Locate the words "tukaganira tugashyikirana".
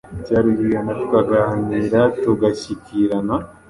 0.99-3.35